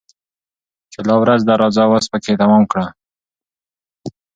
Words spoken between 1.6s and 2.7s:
راځه وس پكښي تمام